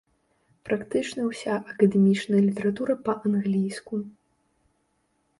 [0.67, 4.01] Практычна ўся акадэмічная літаратура па-англійску.